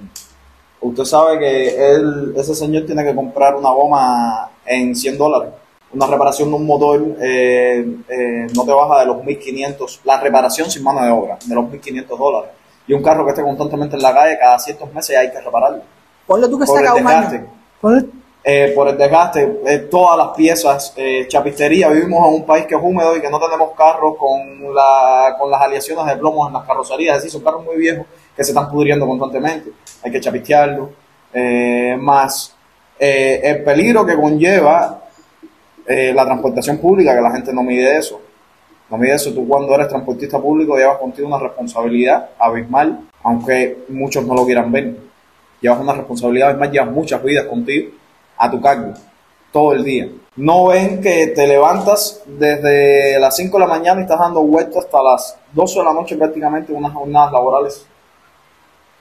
[0.80, 5.52] usted sabe que él, ese señor tiene que comprar una goma en 100 dólares.
[5.92, 10.70] Una reparación de un motor eh, eh, no te baja de los 1.500, la reparación
[10.70, 12.50] sin mano de obra, de los 1.500 dólares.
[12.86, 15.80] Y un carro que esté constantemente en la calle, cada ciertos meses hay que repararlo.
[16.26, 17.46] Ponle tú que Por el un año.
[17.80, 18.10] Ponle-
[18.44, 22.76] eh, por el desgaste, eh, todas las piezas, eh, chapistería, vivimos en un país que
[22.76, 26.54] es húmedo y que no tenemos carros con, la, con las aleaciones de plomo en
[26.54, 29.70] las carrocerías, es decir, son carros muy viejos que se están pudriendo constantemente,
[30.02, 30.90] hay que chapistearlo,
[31.98, 32.54] más
[32.98, 35.02] el peligro que conlleva
[35.86, 38.20] la transportación pública, que la gente no mide eso,
[38.88, 44.24] no mide eso, tú cuando eres transportista público llevas contigo una responsabilidad abismal, aunque muchos
[44.24, 44.96] no lo quieran ver,
[45.60, 47.97] llevas una responsabilidad abismal, llevas muchas vidas contigo
[48.38, 48.92] a tu cargo
[49.52, 50.08] todo el día.
[50.36, 54.84] no ven que te levantas desde las 5 de la mañana y estás dando vueltas
[54.84, 57.86] hasta las 12 de la noche prácticamente unas jornadas laborales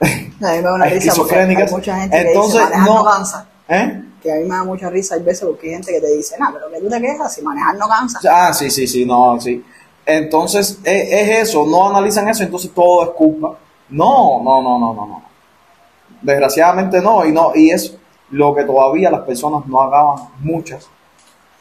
[0.00, 1.72] A mí me da una risa porque hay esquizofrénicas.
[1.72, 3.48] mucha gente Entonces, que dice no, no- cansa.
[3.68, 4.02] ¿Eh?
[4.22, 6.36] Que a mí me da mucha risa hay veces porque hay gente que te dice,
[6.38, 8.18] nah, pero que tú te quejas si manejar no cansa.
[8.30, 9.64] Ah, sí, sí, sí, no, sí.
[10.06, 13.56] Entonces, es, es eso, no analizan eso, entonces todo es culpa.
[13.90, 15.22] No, no, no, no, no, no.
[16.22, 17.94] Desgraciadamente no, y no, y es
[18.30, 20.88] lo que todavía las personas no acaban, muchas.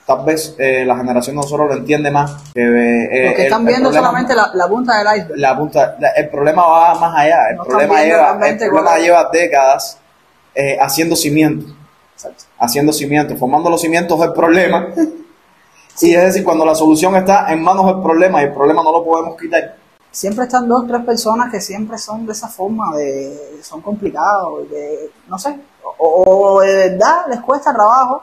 [0.06, 2.32] Tal vez eh, la generación de nosotros lo entiende más.
[2.54, 5.38] Que, eh, Porque el- están el viendo problema- solamente la, la punta del iceberg.
[5.40, 7.50] la punta, la- el problema va más allá.
[7.50, 9.98] El No problema, lleva, el problema lleva décadas
[10.56, 11.72] eh, haciendo cimientos,
[12.16, 12.46] Exacto.
[12.60, 14.88] haciendo cimientos, formando los cimientos del problema.
[16.00, 18.92] Y es decir, cuando la solución está en manos del problema y el problema no
[18.92, 19.76] lo podemos quitar.
[20.12, 25.10] Siempre están dos, tres personas que siempre son de esa forma, de son complicados, de,
[25.28, 25.56] no sé,
[25.98, 28.22] o, o de verdad les cuesta trabajo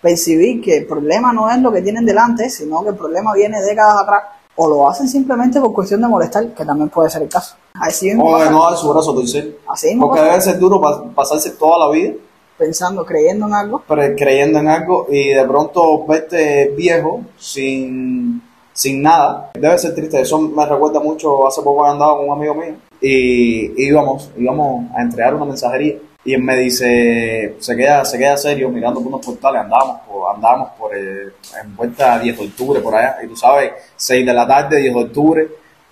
[0.00, 3.60] percibir que el problema no es lo que tienen delante, sino que el problema viene
[3.62, 4.22] décadas atrás,
[4.56, 7.56] o lo hacen simplemente por cuestión de molestar, que también puede ser el caso.
[7.74, 9.58] Así mismo O de no dar su brazo a torcer.
[9.68, 12.14] así mismo Porque debe ser duro pa- pasarse toda la vida
[12.56, 18.42] pensando, creyendo en algo, pero creyendo en algo y de pronto verte viejo sin,
[18.72, 19.50] sin nada.
[19.54, 20.20] Debe ser triste.
[20.22, 21.46] Eso me recuerda mucho.
[21.46, 25.96] Hace poco he andado con un amigo mío y íbamos, íbamos a entregar una mensajería.
[26.26, 30.34] Y él me dice, se queda, se queda serio mirando por unos portales, andábamos por,
[30.34, 31.28] andábamos por eh,
[31.62, 34.92] en vuelta 10 de octubre por allá, y tú sabes, 6 de la tarde, 10
[34.92, 35.48] de octubre,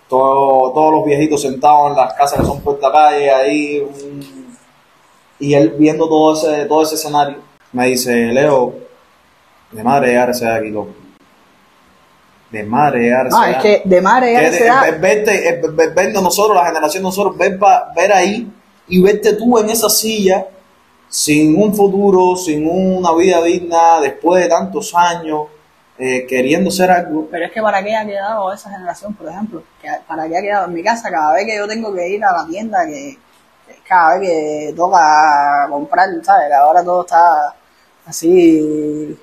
[0.08, 4.56] todo- todos los viejitos sentados en las casas que son puerta calle, ahí, un-
[5.38, 7.36] y él viendo todo ese, todo ese escenario,
[7.72, 8.74] me dice, Leo,
[9.70, 10.94] de madre llegar aquí, loco.
[12.50, 13.50] De madre llegar Ah,
[14.32, 15.60] es que de madre verte, eh,
[16.22, 18.50] nosotros, la generación de nosotros, ver, pa- ver ahí
[18.88, 20.46] y verte tú en esa silla
[21.08, 25.42] sin un futuro, sin una vida digna, después de tantos años,
[25.96, 27.28] eh, queriendo ser algo.
[27.30, 29.62] Pero es que para qué ha quedado esa generación, por ejemplo,
[30.08, 32.32] para qué ha quedado en mi casa cada vez que yo tengo que ir a
[32.32, 33.16] la tienda, que
[33.86, 36.52] cada vez que toca comprar, ¿sabes?
[36.52, 37.54] Ahora todo está
[38.06, 39.16] así,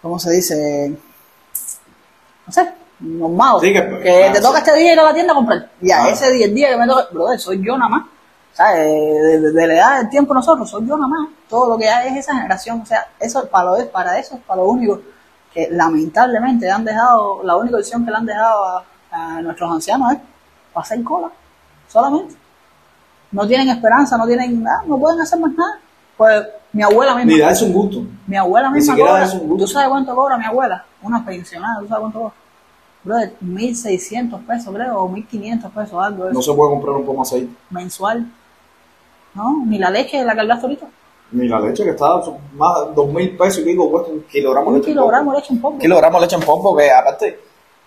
[0.00, 0.96] ¿cómo se dice?
[2.46, 2.68] No sé,
[3.00, 3.56] normal.
[3.60, 4.64] Sí, que- que te toca sí.
[4.66, 5.68] este día ir a la tienda a comprar.
[5.80, 6.10] Ya, Ah.
[6.10, 8.06] ese día, el día que me toca, brother, soy yo nada más.
[8.54, 8.78] ¿Sabes?
[8.86, 11.28] De, de- de la edad del tiempo nosotros, soy yo nada más.
[11.48, 12.80] Todo lo que hay es esa generación.
[12.82, 15.00] O sea, eso para, lo, para eso es para lo único
[15.54, 20.12] que lamentablemente han dejado, la única opción que le han dejado a, a nuestros ancianos
[20.12, 20.18] es
[20.72, 21.28] pasar cola,
[21.88, 22.34] solamente.
[23.30, 25.78] No tienen esperanza, no tienen nada, no pueden hacer más nada.
[26.16, 28.02] Pues mi abuela misma, Ni darse un gusto.
[28.26, 29.64] mi abuela misma cobra, es un gusto.
[29.64, 30.84] ¿tú sabes cuánto cobra mi abuela?
[31.02, 32.34] Una pensionada, ¿tú sabes cuánto cobra?
[33.04, 37.04] Brother, 1.600 pesos creo, o 1.500 pesos, algo de eso, No se puede comprar un
[37.04, 37.52] poco más aceite.
[37.70, 38.26] mensual.
[39.34, 39.64] ¿No?
[39.66, 40.86] Ni la leche de la que hablaste ahorita.
[41.32, 42.06] Ni la leche que está
[42.54, 44.90] más de dos mil pesos y pico cuesta un kilogramo de Un leche.
[44.90, 45.74] en kilogramo de leche en polvo.
[45.76, 47.40] Un kilogramo de leche en polvo que aparte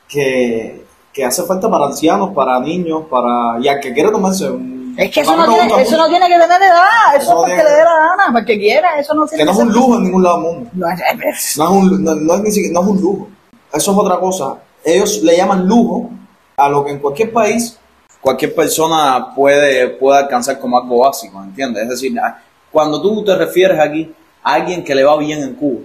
[0.08, 3.60] que, que hace falta para ancianos, para niños, para...
[3.62, 4.96] Y al que quiera tomarse un...
[4.98, 5.98] Es que eso no, tiene, eso mucho.
[5.98, 8.46] no tiene que tener edad, eso no es porque tiene- le dé la gana, para
[8.46, 10.70] que quiera, eso no tiene Que no es un lujo en ningún lado del mundo.
[10.74, 13.28] No es- es- No es, un, no, no es ni siquiera, no es un lujo.
[13.74, 14.56] Eso es otra cosa.
[14.86, 16.10] Ellos le llaman lujo
[16.56, 17.78] a lo que en cualquier país
[18.26, 21.84] cualquier persona puede, puede alcanzar como algo básico, ¿entiendes?
[21.84, 24.12] Es decir, a- cuando tú te refieres aquí
[24.44, 25.82] a alguien que le va bien en Cuba,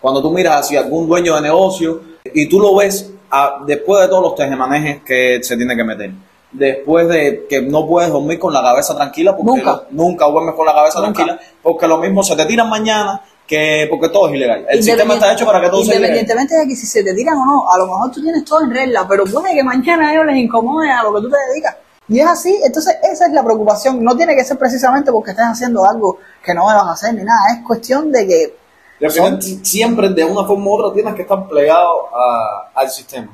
[0.00, 2.00] cuando tú miras hacia algún dueño de negocio
[2.34, 6.10] y tú lo ves a- después de todos los tejemanejes que se tiene que meter,
[6.50, 9.70] después de que no puedes dormir con la cabeza tranquila, porque Nunca.
[9.72, 11.12] lo- nunca duermes con la cabeza Nunca.
[11.12, 14.66] tranquila, porque lo mismo se te tiran mañana que porque todo es ilegal.
[14.68, 16.16] El sistema está hecho para que todo sea ilegal.
[16.18, 18.62] Independientemente de que si se te tiran o no, a lo mejor tú tienes todo
[18.62, 21.36] en regla, pero puede que mañana a ellos les incomode a lo que tú te
[21.50, 21.76] dedicas.
[22.08, 24.02] Y es así, entonces esa es la preocupación.
[24.02, 27.40] No tiene que ser precisamente porque estés haciendo algo que no debas hacer ni nada.
[27.52, 28.56] Es cuestión de que
[29.00, 32.70] Y al final, ti- siempre, de una forma u otra, tienes que estar plegado a-
[32.74, 33.28] al sistema.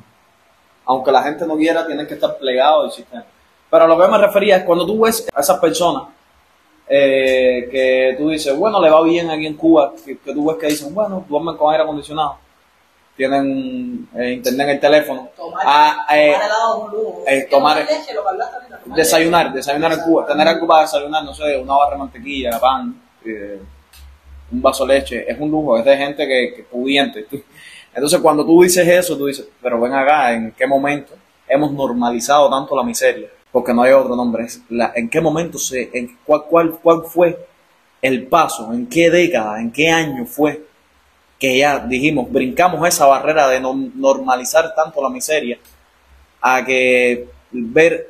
[0.85, 3.23] Aunque la gente no quiera, tienes que estar plegado al sistema.
[3.69, 6.03] Pero a lo que me refería es cuando tú ves a esas personas
[6.87, 10.57] eh, que tú dices, bueno, le va bien aquí en Cuba, que, que tú ves
[10.57, 12.37] que dicen, bueno, duermen con aire acondicionado,
[13.15, 15.29] tienen eh, internet en el teléfono,
[15.65, 16.33] Ah, eh,
[17.27, 17.77] eh, tomar-
[18.95, 23.01] desayunar, desayunar en Cuba, tener algo para desayunar, no sé, una barra de mantequilla, pan,
[23.25, 23.59] eh,
[24.51, 27.27] un vaso de leche, es un lujo, es de gente que, que pudiente.
[27.95, 31.13] Entonces cuando tú dices eso, tú dices, pero ven acá, ¿en qué momento
[31.47, 33.29] hemos normalizado tanto la miseria?
[33.53, 37.03] Porque no hay otro nombre, es la, ¿en qué momento se, en cuál, cuál, cuál
[37.07, 37.47] fue
[38.01, 40.65] el paso, en qué década, en qué año fue
[41.39, 45.57] que ya dijimos, brincamos esa barrera de no- normalizar tanto la miseria
[46.41, 48.07] a que ver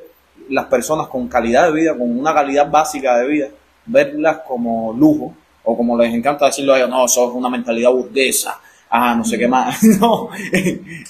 [0.48, 3.48] las personas con calidad de vida, con una calidad básica de vida,
[3.86, 7.90] verlas como lujo, o como les encanta decirlo a ellos, no, eso es una mentalidad
[7.90, 10.28] burguesa, ah, no sé qué más, no,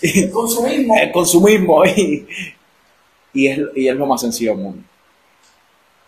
[0.03, 0.95] El consumismo.
[0.99, 2.27] el consumismo y,
[3.35, 4.83] y, es, y es lo más sencillo del mundo.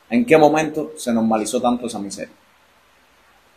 [0.08, 2.32] ¿En qué momento se normalizó tanto esa miseria?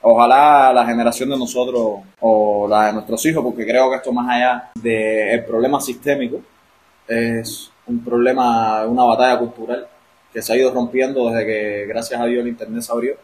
[0.02, 4.30] Ojalá la generación de nosotros o la de nuestros hijos, porque creo que esto más
[4.30, 6.42] allá del problema sistémico,
[7.08, 9.88] es un problema, una batalla cultural
[10.32, 13.18] que se ha ido rompiendo desde que, gracias a Dios, el Internet se abrió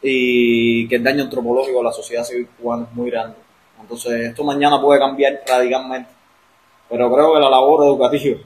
[0.00, 3.36] y que el daño antropológico a la sociedad civil cubana es muy grande.
[3.80, 6.10] Entonces, esto mañana puede cambiar radicalmente,
[6.88, 8.38] pero creo que la labor educativa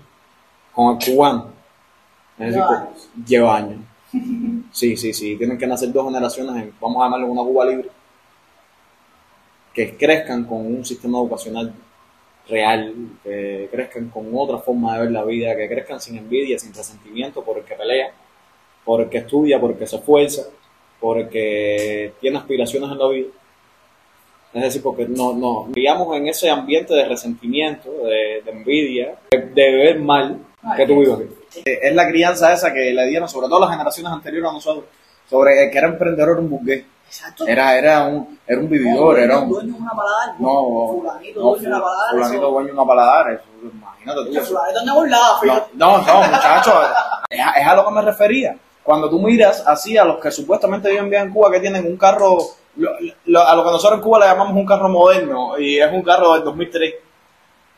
[0.74, 1.52] con el cubano
[2.38, 3.08] es decir, Lleva años.
[3.26, 3.80] lleva años.
[4.72, 7.88] Sí, sí, sí, tienen que nacer dos generaciones, en, vamos a llamarlo una Cuba libre,
[9.72, 11.72] que crezcan con un sistema educacional
[12.48, 16.74] real, que crezcan con otra forma de ver la vida, que crezcan sin envidia, sin
[16.74, 18.12] resentimiento por el que pelea,
[18.84, 20.42] por el que estudia, por el que se esfuerza,
[21.00, 23.28] por el que tiene aspiraciones en la vida.
[24.52, 29.38] Es decir, porque no, no, digamos en ese ambiente de resentimiento, de, de envidia, de,
[29.38, 30.38] de ver mal
[30.76, 31.28] que tú vives.
[31.64, 34.84] Es la crianza esa que le dieron, sobre todo las generaciones anteriores a nosotros,
[35.28, 36.84] sobre el que era emprendedor era un burgués.
[37.06, 37.46] Exacto.
[37.46, 39.50] Era, era, un, era un vividor, era un...
[39.50, 40.34] Dueño una paladar.
[40.40, 42.10] No, Fulanito, no, dueño una paladar.
[42.14, 44.40] fulanito dueño una paladar, eso, imagínate tú.
[44.46, 45.70] Fulanito no burlado, No, fíjate.
[45.74, 46.74] no, no, muchachos,
[47.28, 48.56] es, a- es a lo que me refería.
[48.82, 51.96] Cuando tú miras así a los que supuestamente viven bien en Cuba, que tienen un
[51.98, 52.38] carro,
[52.76, 52.90] lo-
[53.26, 56.02] lo- a lo que nosotros en Cuba le llamamos un carro moderno, y es un
[56.02, 56.94] carro del 2003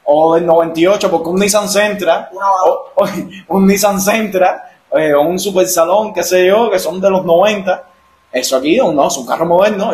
[0.07, 2.31] o del 98, porque un Nissan Sentra,
[2.67, 3.09] o, o-
[3.49, 7.25] un Nissan Sentra, eh, o un Super Salón, qué sé yo, que son de los
[7.25, 7.85] 90.
[8.31, 9.93] Eso aquí no, es un carro moderno.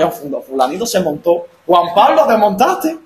[0.48, 1.44] Fulanito se montó.
[1.66, 2.98] Juan Pablo, te montaste.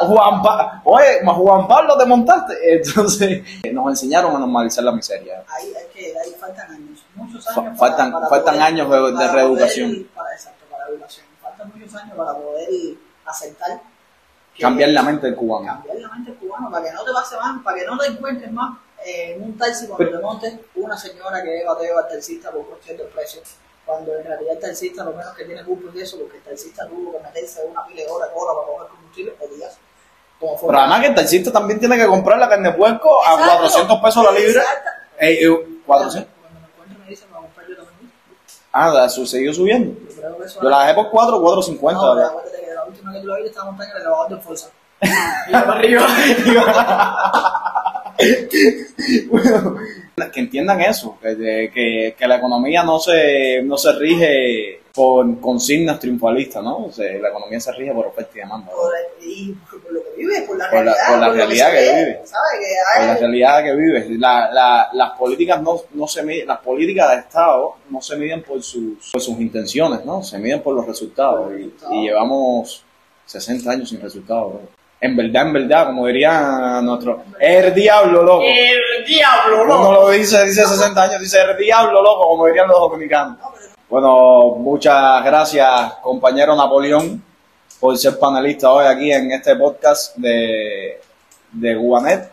[0.00, 2.54] Juan Pa- Oye, Juan Pablo, te montaste.
[2.76, 3.42] Entonces,
[3.72, 5.44] nos enseñaron a normalizar la miseria.
[5.46, 7.78] Ahí, hay que, ahí faltan años, muchos años.
[7.78, 9.90] faltan- faltan años de- de para reeducación.
[9.90, 11.26] poder- para, exacto, para educación.
[11.42, 12.68] Faltan muchos años para poder
[13.26, 13.80] aceptar.
[14.58, 15.66] Que- Cambiar la mente del cubano.
[15.66, 18.06] Cambiar la mente del cubano, para que no te pase más, para que no te
[18.08, 22.50] encuentres más eh, en un taxi cuando te montes una señora que bateo al taxista
[22.50, 23.40] por cuestión del precio.
[23.86, 26.42] Cuando en realidad el taxista lo menos que tiene culpa es de eso, porque el
[26.42, 29.78] taxista tuvo que meterse una pila de horas cola para coger combustible o días.
[30.40, 30.60] Como.
[30.66, 33.56] Pero además que el taxista también tiene que comprar la carne de puerco a Exacto.
[33.56, 34.62] 400 pesos la libra.
[35.20, 36.32] Eh, eh, 400.
[36.40, 38.12] Cuando me encuentro me dicen, vamos a comprar yo también.
[38.72, 40.00] Ah, subiendo.
[40.60, 42.57] Yo la dejé por 4, 4.50.
[42.98, 44.68] Que la la elevador de fuerza.
[45.48, 46.06] Y para arriba.
[49.28, 49.76] Bueno,
[50.32, 56.00] que entiendan eso, que, que, que la economía no se, no se rige por consignas
[56.00, 56.86] triunfalistas, ¿no?
[56.86, 58.70] O sea, la economía se rige por oferta y demanda.
[58.72, 61.08] Por, y por, por lo que vive, por la Por la- realidad.
[61.08, 62.20] por la realidad que ve, vive.
[62.24, 62.60] ¿Sabes?
[62.60, 64.10] Que Por la realidad que vives.
[64.18, 68.42] La, la- las políticas no, no se miden, las políticas de Estado no se miden
[68.42, 70.22] por sus, por sus intenciones, ¿no?
[70.24, 71.52] Se miden por los resultados.
[71.52, 71.94] Y, resultados.
[71.94, 72.84] y llevamos
[73.28, 74.54] 60 años sin resultados.
[74.54, 74.60] ¿no?
[75.00, 78.42] En verdad, en verdad, como diría nuestro, el diablo, loco.
[78.44, 79.92] el diablo, Uno loco.
[79.92, 83.36] lo dice, dice 60 años, dice el diablo, loco, como dirían los dominicanos.
[83.88, 85.70] Bueno, muchas gracias,
[86.02, 87.22] compañero Napoleón,
[87.78, 91.00] por ser panelista hoy aquí en este podcast de,
[91.52, 92.32] de Guanet.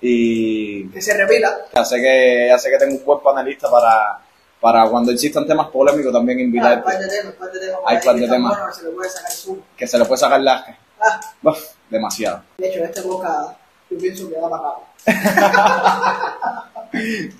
[0.00, 1.66] Y que se repita.
[1.74, 4.19] ya sé que, ya sé que tengo un buen panelista para,
[4.60, 7.80] para cuando existan temas polémicos también Hay un invitarte, par de temas, par de temas.
[7.86, 8.56] Hay par que de temas.
[8.58, 9.58] buenos, Se le puede sacar zoom.
[9.76, 10.78] que se le puede sacar lasca.
[11.00, 12.42] Ah, Uf, demasiado.
[12.58, 13.56] de hecho, este boca,
[13.90, 14.68] yo pienso que va para
[16.66, 17.30] acá.